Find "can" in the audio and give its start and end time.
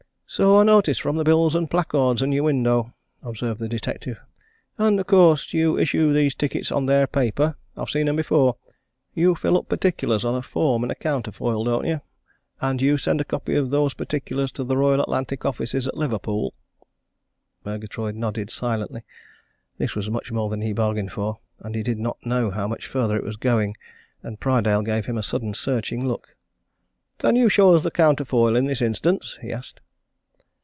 27.17-27.35